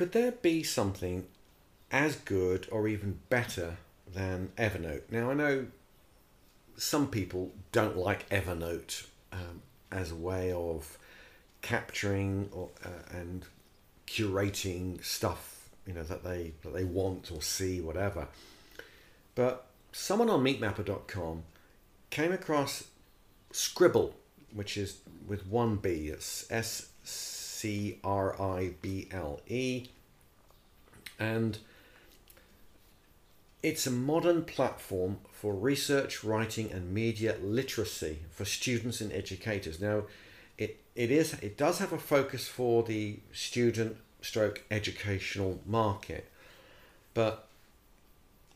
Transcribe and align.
could 0.00 0.12
there 0.12 0.32
be 0.32 0.62
something 0.62 1.26
as 1.92 2.16
good 2.16 2.66
or 2.72 2.88
even 2.88 3.18
better 3.28 3.76
than 4.10 4.50
Evernote? 4.56 5.02
Now, 5.10 5.30
I 5.30 5.34
know 5.34 5.66
some 6.74 7.08
people 7.08 7.52
don't 7.70 7.98
like 7.98 8.26
Evernote 8.30 9.08
um, 9.30 9.60
as 9.92 10.10
a 10.10 10.14
way 10.14 10.52
of 10.52 10.96
capturing 11.60 12.48
or, 12.50 12.70
uh, 12.82 13.14
and 13.14 13.44
curating 14.06 15.04
stuff, 15.04 15.68
you 15.86 15.92
know, 15.92 16.04
that 16.04 16.24
they 16.24 16.54
that 16.62 16.72
they 16.72 16.84
want 16.84 17.30
or 17.30 17.42
see, 17.42 17.82
whatever. 17.82 18.28
But 19.34 19.66
someone 19.92 20.30
on 20.30 20.42
meetmapper.com 20.42 21.42
came 22.08 22.32
across 22.32 22.84
Scrible, 23.52 24.14
which 24.54 24.78
is 24.78 25.02
with 25.28 25.46
one 25.46 25.76
B. 25.76 26.08
It's 26.08 26.50
S 26.50 26.88
C 27.60 27.98
R 28.02 28.40
I 28.40 28.72
B 28.80 29.08
L 29.10 29.40
E. 29.46 29.86
And 31.18 31.58
it's 33.62 33.86
a 33.86 33.90
modern 33.90 34.44
platform 34.44 35.18
for 35.30 35.52
research, 35.54 36.24
writing, 36.24 36.72
and 36.72 36.94
media 36.94 37.36
literacy 37.42 38.20
for 38.30 38.46
students 38.46 39.02
and 39.02 39.12
educators. 39.12 39.78
Now, 39.78 40.04
it, 40.56 40.80
it 40.94 41.10
is 41.10 41.34
it 41.42 41.58
does 41.58 41.78
have 41.80 41.92
a 41.92 41.98
focus 41.98 42.48
for 42.48 42.82
the 42.82 43.18
student 43.32 43.98
stroke 44.22 44.62
educational 44.70 45.60
market, 45.66 46.30
but 47.12 47.46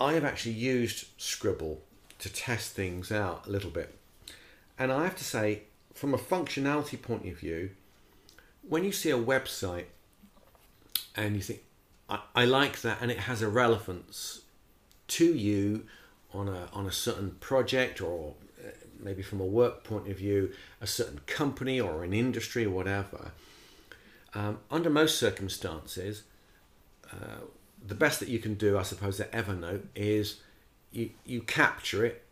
I 0.00 0.14
have 0.14 0.24
actually 0.24 0.52
used 0.52 1.08
Scrible 1.18 1.82
to 2.20 2.32
test 2.32 2.72
things 2.72 3.12
out 3.12 3.46
a 3.46 3.50
little 3.50 3.70
bit. 3.70 3.94
And 4.78 4.90
I 4.90 5.04
have 5.04 5.16
to 5.16 5.24
say, 5.24 5.64
from 5.92 6.14
a 6.14 6.18
functionality 6.18 7.00
point 7.00 7.28
of 7.28 7.38
view, 7.38 7.70
when 8.68 8.84
you 8.84 8.92
see 8.92 9.10
a 9.10 9.18
website 9.18 9.86
and 11.16 11.36
you 11.36 11.42
think, 11.42 11.62
I, 12.08 12.20
I 12.34 12.44
like 12.44 12.80
that 12.82 12.98
and 13.00 13.10
it 13.10 13.20
has 13.20 13.42
a 13.42 13.48
relevance 13.48 14.42
to 15.08 15.34
you 15.34 15.86
on 16.32 16.48
a, 16.48 16.68
on 16.72 16.86
a 16.86 16.92
certain 16.92 17.32
project 17.40 18.00
or 18.00 18.34
uh, 18.64 18.70
maybe 18.98 19.22
from 19.22 19.40
a 19.40 19.46
work 19.46 19.84
point 19.84 20.08
of 20.08 20.18
view, 20.18 20.52
a 20.80 20.86
certain 20.86 21.20
company 21.26 21.80
or 21.80 22.04
an 22.04 22.12
industry 22.12 22.64
or 22.64 22.70
whatever, 22.70 23.32
um, 24.34 24.58
under 24.70 24.90
most 24.90 25.18
circumstances, 25.18 26.24
uh, 27.12 27.44
the 27.86 27.94
best 27.94 28.18
that 28.20 28.28
you 28.28 28.38
can 28.38 28.54
do, 28.54 28.78
I 28.78 28.82
suppose, 28.82 29.20
at 29.20 29.30
Evernote 29.32 29.82
is 29.94 30.40
you, 30.90 31.10
you 31.24 31.42
capture 31.42 32.04
it. 32.04 32.22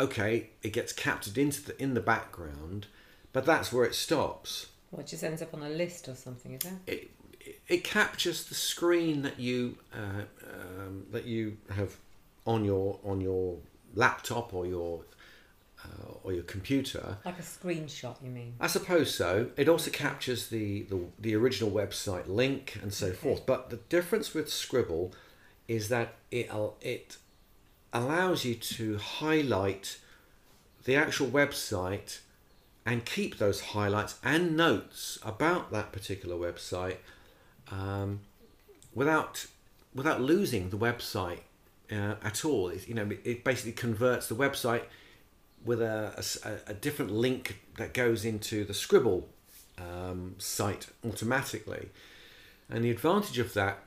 Okay, 0.00 0.50
it 0.62 0.72
gets 0.72 0.92
captured 0.92 1.36
into 1.36 1.62
the 1.62 1.80
in 1.80 1.94
the 1.94 2.00
background, 2.00 2.86
but 3.32 3.44
that's 3.44 3.72
where 3.72 3.84
it 3.84 3.94
stops. 3.94 4.68
Well, 4.92 5.00
it 5.00 5.06
just 5.08 5.24
ends 5.24 5.42
up 5.42 5.54
on 5.54 5.62
a 5.62 5.70
list 5.70 6.06
or 6.08 6.14
something, 6.14 6.52
is 6.52 6.64
it? 6.64 6.72
It, 6.86 7.10
it, 7.40 7.60
it 7.66 7.84
captures 7.84 8.44
the 8.44 8.54
screen 8.54 9.22
that 9.22 9.40
you 9.40 9.78
uh, 9.92 10.22
um, 10.78 11.06
that 11.10 11.24
you 11.24 11.56
have 11.74 11.96
on 12.46 12.64
your 12.64 13.00
on 13.02 13.20
your 13.20 13.56
laptop 13.94 14.52
or 14.52 14.66
your 14.66 15.04
uh, 15.84 16.12
or 16.22 16.32
your 16.34 16.42
computer. 16.44 17.16
Like 17.24 17.38
a 17.38 17.42
screenshot, 17.42 18.22
you 18.22 18.30
mean? 18.30 18.54
I 18.60 18.66
suppose 18.66 19.14
so. 19.14 19.48
It 19.56 19.68
also 19.68 19.90
captures 19.90 20.48
the, 20.48 20.82
the, 20.82 21.00
the 21.18 21.34
original 21.34 21.70
website 21.70 22.28
link 22.28 22.78
and 22.82 22.92
so 22.92 23.06
Okay. 23.06 23.16
forth. 23.16 23.46
But 23.46 23.70
the 23.70 23.78
difference 23.88 24.34
with 24.34 24.48
Scrible 24.52 25.12
is 25.66 25.88
that 25.88 26.14
it, 26.30 26.50
it 26.80 27.16
allows 27.92 28.44
you 28.44 28.54
to 28.54 28.98
highlight 28.98 29.98
the 30.84 30.94
actual 30.94 31.28
website 31.28 32.20
and 32.84 33.04
keep 33.04 33.38
those 33.38 33.60
highlights 33.60 34.18
and 34.24 34.56
notes 34.56 35.18
about 35.22 35.70
that 35.70 35.92
particular 35.92 36.36
website 36.36 36.96
um, 37.70 38.20
without 38.94 39.46
without 39.94 40.20
losing 40.20 40.70
the 40.70 40.78
website 40.78 41.40
uh, 41.90 42.14
at 42.22 42.44
all. 42.44 42.68
It, 42.68 42.88
you 42.88 42.94
know, 42.94 43.08
it 43.24 43.44
basically 43.44 43.72
converts 43.72 44.28
the 44.28 44.34
website 44.34 44.84
with 45.64 45.80
a 45.80 46.76
different 46.80 47.12
link 47.12 47.60
that 47.76 47.94
goes 47.94 48.24
into 48.24 48.64
the 48.64 48.74
Scrible 48.74 49.28
um, 49.78 50.34
site 50.38 50.88
automatically. 51.06 51.90
And 52.68 52.84
the 52.84 52.90
advantage 52.90 53.38
of 53.38 53.54
that 53.54 53.78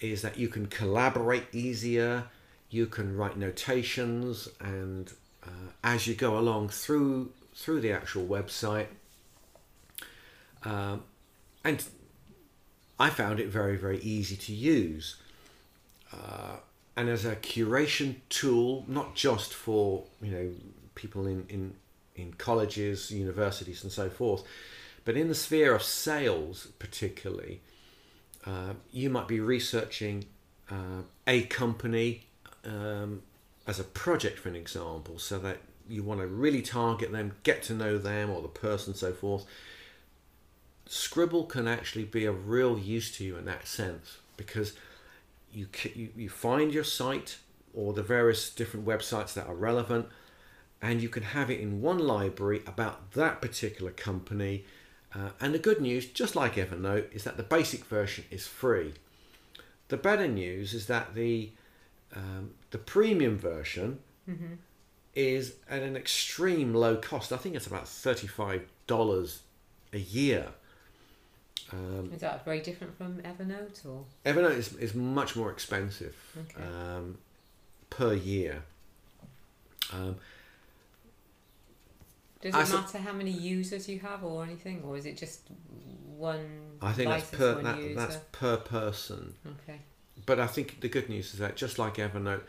is 0.00 0.22
that 0.22 0.38
you 0.38 0.48
can 0.48 0.66
collaborate 0.66 1.54
easier, 1.54 2.24
you 2.70 2.86
can 2.86 3.16
write 3.16 3.36
notations, 3.36 4.48
and 4.60 5.12
uh, 5.44 5.72
as 5.84 6.06
you 6.06 6.14
go 6.14 6.38
along 6.38 6.70
through 6.70 7.30
through 7.60 7.80
the 7.82 7.92
actual 7.92 8.26
website, 8.26 8.86
um, 10.64 11.04
and 11.62 11.84
I 12.98 13.10
found 13.10 13.38
it 13.38 13.48
very 13.48 13.76
very 13.76 13.98
easy 13.98 14.36
to 14.36 14.52
use. 14.52 15.16
Uh, 16.12 16.56
and 16.96 17.08
as 17.08 17.24
a 17.24 17.36
curation 17.36 18.16
tool, 18.30 18.84
not 18.88 19.14
just 19.14 19.52
for 19.52 20.04
you 20.22 20.30
know 20.30 20.50
people 20.94 21.26
in 21.26 21.44
in 21.48 21.74
in 22.16 22.32
colleges, 22.32 23.10
universities, 23.10 23.82
and 23.82 23.92
so 23.92 24.08
forth, 24.08 24.42
but 25.04 25.16
in 25.16 25.28
the 25.28 25.34
sphere 25.34 25.74
of 25.74 25.82
sales, 25.82 26.68
particularly, 26.78 27.60
uh, 28.46 28.72
you 28.90 29.10
might 29.10 29.28
be 29.28 29.38
researching 29.38 30.24
uh, 30.70 31.02
a 31.26 31.42
company 31.42 32.26
um, 32.64 33.22
as 33.66 33.78
a 33.78 33.84
project, 33.84 34.38
for 34.38 34.48
an 34.48 34.56
example, 34.56 35.18
so 35.18 35.38
that 35.38 35.58
you 35.90 36.02
want 36.02 36.20
to 36.20 36.26
really 36.26 36.62
target 36.62 37.12
them, 37.12 37.32
get 37.42 37.62
to 37.64 37.74
know 37.74 37.98
them 37.98 38.30
or 38.30 38.40
the 38.40 38.48
person, 38.48 38.94
so 38.94 39.12
forth. 39.12 39.44
Scrible 40.86 41.44
can 41.44 41.68
actually 41.68 42.04
be 42.04 42.24
of 42.24 42.48
real 42.48 42.78
use 42.78 43.14
to 43.16 43.24
you 43.24 43.36
in 43.36 43.44
that 43.44 43.66
sense 43.66 44.18
because 44.36 44.72
you, 45.52 45.66
you 45.94 46.08
you 46.16 46.28
find 46.28 46.72
your 46.72 46.84
site 46.84 47.38
or 47.74 47.92
the 47.92 48.02
various 48.02 48.50
different 48.50 48.86
websites 48.86 49.34
that 49.34 49.46
are 49.46 49.54
relevant 49.54 50.06
and 50.82 51.02
you 51.02 51.08
can 51.08 51.22
have 51.22 51.50
it 51.50 51.60
in 51.60 51.82
one 51.82 51.98
library 51.98 52.62
about 52.66 53.12
that 53.12 53.40
particular 53.40 53.90
company 53.90 54.64
uh, 55.14 55.30
and 55.40 55.54
the 55.54 55.58
good 55.58 55.80
news 55.80 56.06
just 56.06 56.34
like 56.34 56.54
evernote 56.54 57.12
is 57.12 57.24
that 57.24 57.36
the 57.36 57.42
basic 57.42 57.84
version 57.84 58.24
is 58.30 58.46
free 58.46 58.94
the 59.88 59.96
better 59.96 60.28
news 60.28 60.72
is 60.74 60.86
that 60.86 61.14
the 61.14 61.50
um, 62.14 62.50
the 62.70 62.78
premium 62.78 63.38
version 63.38 63.98
is 65.14 65.54
at 65.68 65.82
an 65.82 65.96
extreme 65.96 66.74
low 66.74 66.96
cost 66.96 67.32
i 67.32 67.36
think 67.36 67.54
it's 67.54 67.66
about 67.66 67.84
$35 67.84 69.38
a 69.92 69.98
year 69.98 70.48
um, 71.72 72.10
Is 72.12 72.20
that 72.20 72.44
very 72.44 72.60
different 72.60 72.96
from 72.96 73.18
Evernote 73.22 73.86
or? 73.86 74.04
Evernote 74.24 74.56
is, 74.56 74.74
is 74.74 74.94
much 74.94 75.36
more 75.36 75.52
expensive 75.52 76.16
Okay. 76.36 76.66
um, 76.66 77.16
per 77.90 78.12
year. 78.12 78.64
Um, 79.92 80.16
Does 82.40 82.54
it 82.54 82.66
sup- 82.66 82.80
matter 82.86 82.98
how 82.98 83.12
many 83.12 83.30
users 83.30 83.88
you 83.88 84.00
have 84.00 84.24
or 84.24 84.42
anything, 84.42 84.82
or 84.84 84.96
is 84.96 85.06
it 85.06 85.16
just 85.16 85.42
one 86.16 86.78
I 86.82 86.92
think 86.92 87.10
that's 87.10 87.30
per 87.30 87.62
that, 87.62 87.94
that's 87.94 88.16
per 88.32 88.56
person. 88.56 89.34
Okay. 89.46 89.78
But 90.26 90.40
I 90.40 90.46
think 90.46 90.80
the 90.80 90.88
good 90.88 91.08
news 91.08 91.32
is 91.34 91.38
that 91.38 91.56
just 91.56 91.78
like 91.78 91.94
Evernote, 91.96 92.42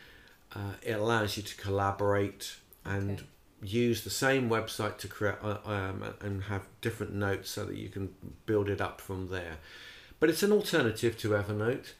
uh, 0.55 0.73
it 0.81 0.93
allows 0.93 1.37
you 1.37 1.43
to 1.43 1.55
collaborate 1.55 2.55
and 2.85 3.11
Okay. 3.11 3.23
use 3.63 4.03
the 4.03 4.09
same 4.09 4.49
website 4.49 4.97
to 4.97 5.07
create 5.07 5.35
uh, 5.43 5.57
um, 5.65 6.03
and 6.21 6.43
have 6.43 6.67
different 6.81 7.13
notes 7.13 7.49
so 7.49 7.65
that 7.65 7.77
you 7.77 7.89
can 7.89 8.13
build 8.45 8.67
it 8.69 8.81
up 8.81 8.99
from 8.99 9.27
there. 9.29 9.57
But 10.19 10.29
it's 10.29 10.43
an 10.43 10.51
alternative 10.51 11.17
to 11.19 11.29
Evernote. 11.29 11.93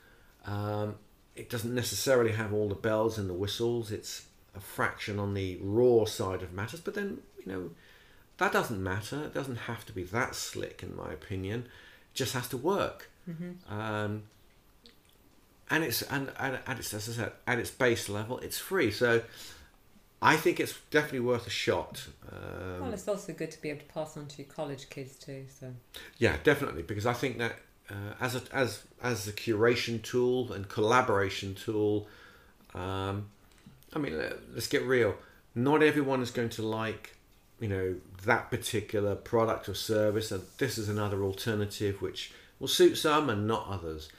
Um, 0.46 0.96
it 1.36 1.50
doesn't 1.50 1.74
necessarily 1.74 2.34
have 2.34 2.52
all 2.54 2.68
the 2.70 2.76
bells 2.76 3.18
and 3.18 3.30
the 3.30 3.34
whistles. 3.34 3.92
It's 3.92 4.26
a 4.56 4.60
fraction 4.60 5.18
on 5.20 5.34
the 5.34 5.58
raw 5.62 6.06
side 6.06 6.42
of 6.44 6.52
matters. 6.54 6.82
But 6.82 6.94
then 6.96 7.20
you 7.40 7.52
know 7.52 7.70
that 8.38 8.52
doesn't 8.52 8.82
matter. 8.82 9.24
It 9.26 9.34
doesn't 9.34 9.56
have 9.70 9.86
to 9.86 9.94
be 9.94 10.04
that 10.04 10.36
slick, 10.36 10.82
in 10.84 10.96
my 10.96 11.12
opinion. 11.12 11.62
It 12.12 12.16
just 12.16 12.34
has 12.34 12.48
to 12.50 12.58
work. 12.58 13.10
Um, 13.70 14.24
and 15.72 15.84
it's 15.84 16.02
and, 16.04 16.32
and 16.38 16.60
at 16.68 16.78
its 16.78 16.94
as 16.94 17.10
I 17.10 17.14
said 17.14 17.32
at 17.48 17.58
its 17.58 17.72
base 17.72 18.10
level, 18.10 18.38
it's 18.40 18.60
free. 18.60 18.92
So 18.92 19.24
I 20.22 20.36
think 20.36 20.60
it's 20.60 20.78
definitely 20.92 21.22
worth 21.22 21.48
a 21.48 21.52
shot. 21.52 22.08
Um, 22.32 22.82
well, 22.82 22.94
it's 22.94 23.08
also 23.08 23.34
good 23.34 23.50
to 23.52 23.62
be 23.62 23.70
able 23.70 23.80
to 23.80 23.86
pass 23.88 24.18
on 24.18 24.28
to 24.28 24.38
your 24.44 24.52
college 24.52 24.90
kids 24.90 25.16
too. 25.16 25.46
So 25.60 25.74
yeah, 26.20 26.36
definitely, 26.44 26.84
because 26.84 27.06
I 27.08 27.14
think 27.14 27.40
that 27.40 27.56
uh, 27.90 28.14
as 28.20 28.36
a 28.36 28.42
as 28.54 28.84
as 29.02 29.28
a 29.28 29.32
curation 29.32 30.02
tool 30.02 30.52
and 30.52 30.68
collaboration 30.68 31.56
tool, 31.56 32.08
um, 32.76 33.30
I 33.94 34.00
mean, 34.00 34.18
let- 34.18 34.54
let's 34.54 34.68
get 34.68 34.84
real. 34.84 35.16
Not 35.56 35.82
everyone 35.84 36.22
is 36.22 36.32
going 36.32 36.50
to 36.50 36.62
like, 36.62 37.18
you 37.60 37.68
know, 37.68 37.96
that 38.26 38.50
particular 38.50 39.16
product 39.16 39.68
or 39.68 39.74
service, 39.74 40.32
and 40.32 40.44
this 40.58 40.78
is 40.78 40.88
another 40.88 41.24
alternative 41.24 42.02
which 42.02 42.32
will 42.60 42.70
suit 42.70 42.96
some 42.96 43.30
and 43.30 43.48
not 43.48 43.68
others. 43.68 44.10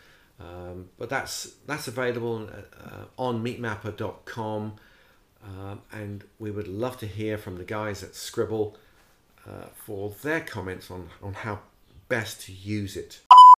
Um, 0.42 0.88
but 0.98 1.08
that's 1.08 1.54
that's 1.66 1.88
available 1.88 2.48
uh, 2.48 3.04
on 3.16 3.44
meetmapper.com, 3.44 4.74
um, 5.44 5.82
and 5.92 6.24
we 6.38 6.50
would 6.50 6.68
love 6.68 6.98
to 6.98 7.06
hear 7.06 7.38
from 7.38 7.56
the 7.56 7.64
guys 7.64 8.02
at 8.02 8.14
Scrible 8.14 8.76
uh, 9.46 9.66
for 9.74 10.14
their 10.22 10.40
comments 10.40 10.90
on, 10.90 11.10
on 11.22 11.34
how 11.34 11.60
best 12.08 12.42
to 12.46 12.52
use 12.52 12.96
it. 12.96 13.20